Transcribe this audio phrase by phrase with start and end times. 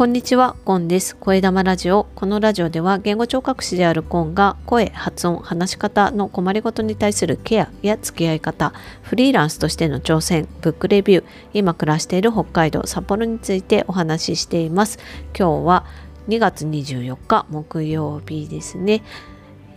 [0.00, 1.14] こんにちは、コンです。
[1.14, 2.06] 声玉ラジオ。
[2.14, 14.98] このラジオでは言語聴覚士であるコンが声、発音、話し方の困りごとに対するケアや付き合い方、フリーランスとしての挑戦、ブックレビュー、今暮らしている北海道札幌についてお話ししています。
[15.38, 15.84] 今日は
[16.28, 19.02] 2月24日木曜日ですね。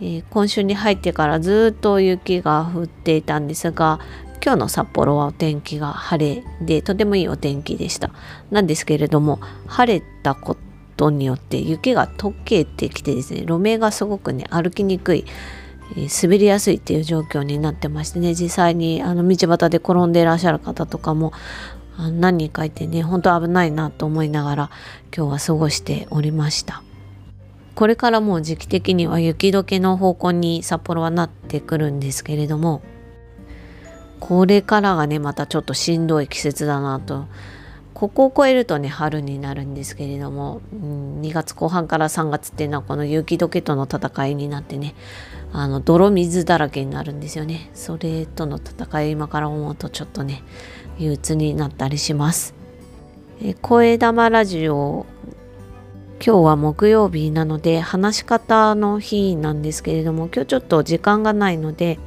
[0.00, 4.00] えー、今週に入ってからずっと雪が降っていたんですが
[4.44, 8.10] 今日の札幌はお天気が晴れでとてもいいお天気でした。
[8.50, 10.58] なんですけれども晴れたこ
[10.98, 15.24] とによって雪が溶けてきてですね路面がすごくね歩きにくい
[16.22, 21.32] 滑りやすいっていう状況になってましてね実際にあの道端で転んでいらっしゃる方とかも
[21.96, 24.70] 何人かいてね本当危ないなと思いながら
[25.16, 26.82] 今日は過ごしておりました。
[27.74, 32.82] これからもう時期的には雪解けの方向に札幌はなってくるんですけれども
[34.20, 37.26] これからがねまたちょっとしんどい季節だなと。
[37.94, 44.96] ここを超えるとね春になるんですけれども、うん、2月後半から3月っていうのはこの雪解けとの戦いになってね
[45.52, 47.70] あの泥水だらけになるんですよね。
[47.72, 50.42] それとの戦い今から思うとちょっとね
[50.98, 52.54] 憂鬱になったりします。
[53.40, 55.06] え声玉ラジオ
[56.24, 61.98] 今日は木曜日なので話し方の日なんですけれども今日ちょっと時間がないので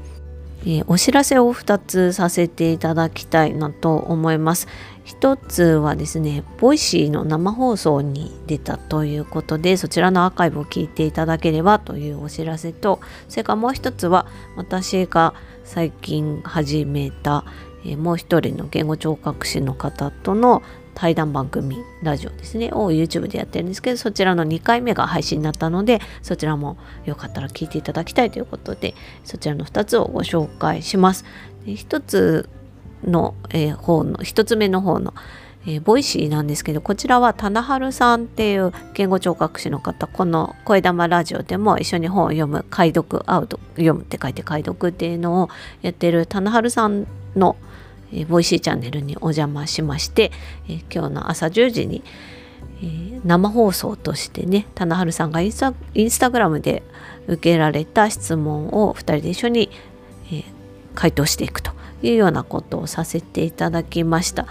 [0.69, 4.67] えー、お知らせを2つさせていただきたいなと思います。
[5.05, 17.45] 1つはですね、 Voicy の生放送に出たということで、そちらのアーカイブを聞いていただければというお知らせと、それからもう1つは私が最近始めた、
[17.85, 20.61] えー、もう一人の言語聴覚士の方との
[20.97, 31.23] 対談番組ラジオですねを YouTube でやってるんですけどそちらの2回目が配信になったのでそちらもよかったら聞いていただきたいということでそちらの2つをご紹介します。
[31.67, 32.49] で1つ
[33.03, 35.13] の、えー、方の1つ目の方の
[35.69, 45.49] えー、 Voicy なんですけどこちらは棚春さんっていう言語聴覚士の方この「声玉ラジオ」でも一緒に本を読む会読会うと読むって書いて会読っていうのを
[45.81, 47.05] やってる棚春さん
[47.35, 47.57] の
[48.13, 50.31] えー、 Voicy チャンネルにお邪魔しまして、
[50.67, 52.03] えー、今日の朝10時に、
[52.81, 56.83] えー、生放送としてね棚春さんがインスタインスタグラムで
[57.27, 59.69] 受けられた質問を2人で一緒に、
[60.31, 60.43] え、
[60.95, 64.47] 回答していくというようなことをさせていただきました。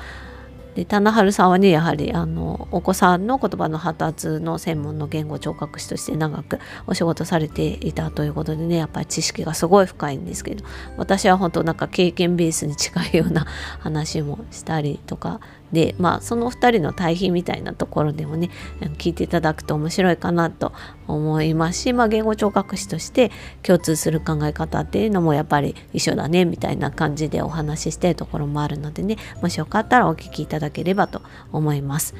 [0.76, 10.66] で棚春さんはねやはりあのお子さんの言葉の発達の専門の言語聴覚士として長くお仕事されていたということでねやっぱり知識がすごい深いんですけど
[10.98, 13.46] 私は本当なんか経験ベースに近いような
[13.80, 15.40] 話もしたりとか
[15.72, 18.50] でまあその2人の対比みたいなところでもね
[18.98, 20.72] 聞いていただくと面白いかなと
[21.08, 23.30] 思いますし、まあ、言語聴覚士として
[23.62, 31.22] 共通する考え方っていうのもやっぱり一緒だねみたいな感じでお話ししてるところもあるのでねもしよかったらお聞きいただければと
[31.52, 32.14] 思います。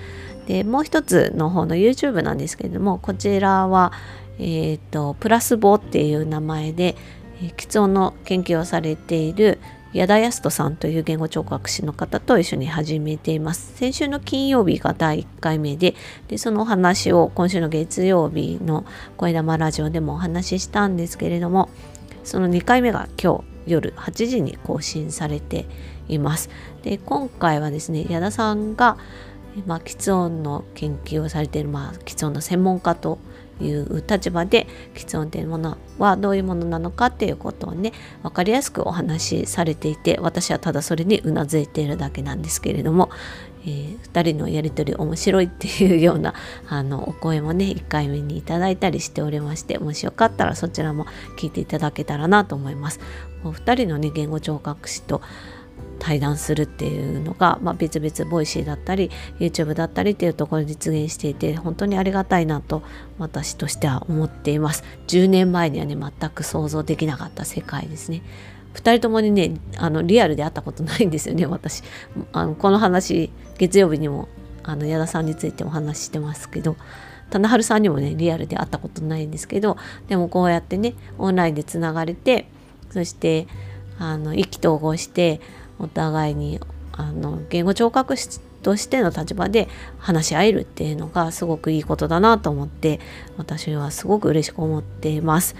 [0.47, 3.93] でもう一つの方の YouTube なんですけれどもこちらは、
[4.39, 6.97] えーと、プラスボっていう名前で、
[7.43, 9.59] えー、音の研究をされている
[9.97, 13.73] 矢田康人さんという言語聴覚士の方と一緒に始めています。
[13.77, 15.95] 先週の金曜日が第1回目で、
[16.29, 18.84] でそのお話を今週の月曜日の
[19.17, 21.71] 声玉ラジオでもお話ししたんですけれども、
[22.25, 25.65] その2回目が今日夜8時に更新されて
[26.09, 26.51] います。
[26.83, 28.99] で今回はですね、矢田さんが、
[29.65, 33.19] まあ、音の研究をされている、まあ、音の専門家と
[33.61, 43.11] いう立場で吃音というものはどういうものなのかっていうことをね分かりやすくお話しされていて私はただそれにうなずいているだけなんですけれども、
[43.62, 46.34] えー、2人のやり取り面白いっていうような
[46.69, 51.06] あのお声もね1回目にいただいたりしておりましてもしよかったらそちらも
[51.39, 53.00] 聞いていただけたらなと思います。
[53.43, 55.22] もう2人のね言語聴覚士と
[55.99, 62.83] 対談するっていうのが、まあ、別々 Voicy だったり YouTube だったりっていうところで実現していて本当にありがたいなと
[63.19, 64.84] 私としては思っています。
[65.09, 68.23] 10年前にはね全く想像できなかった世界ですね。
[68.75, 71.83] 2人ともにねあのリアルで会ったことないんですよね私。
[72.33, 74.28] あのこの話月曜日にも
[74.63, 76.77] あの矢田さんについてお話ししてますけど
[77.31, 79.77] 棚春さんにもねリアルで会ったことないんですけど
[80.09, 82.49] でもこうやってねオンラインでつながれて
[82.91, 83.47] そして
[83.99, 85.41] あの意気投合して
[85.78, 86.61] お互いに
[86.93, 89.69] あの言語聴覚士としての立場で
[89.99, 93.01] 話し合えるっていうのがすごくいいことだなと思って
[93.37, 95.55] 私はすごく嬉しく思っています。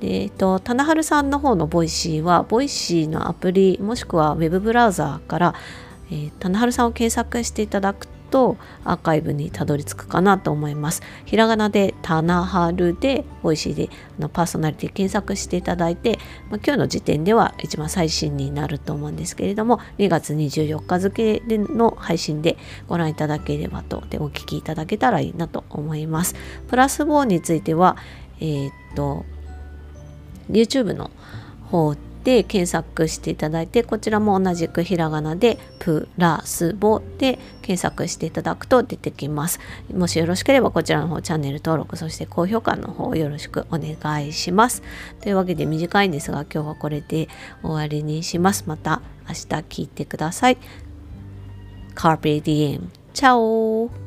[0.00, 5.54] でえっと、棚春さんの方の Voicy は Voicy のアプリもしくはウェブブラウザーから、
[6.10, 11.02] えー、棚春さんを検索していただくとアーカイブにたどり着くかなと思います。
[11.24, 16.18] ひらがなで「たなはる」で「おいしいで」のパーソナリティ検索していただいて、
[16.50, 22.56] まあ、今日の時点では一番最新になると思うんですけれども2月24日付での配信で
[22.88, 26.34] ご覧いただければとでお聞きいただけたらいいなと思います。
[26.66, 27.96] プラス4については
[28.40, 29.24] えー、っと
[30.50, 31.12] YouTube の
[31.70, 31.94] 方
[32.24, 39.60] で検索していただいてこちらも同じくひらがなでプラスボで検索していただくと出てきます。
[39.92, 44.82] もしよろしければこちらの方チャンネル登録そして高評価の方よろしくお願いします。
[45.20, 47.28] というわけで短いんですが今日はこれで
[47.62, 48.64] 終わりにします。
[48.66, 50.58] また明日聞いてください。
[51.94, 54.03] Carpe Diem チャオ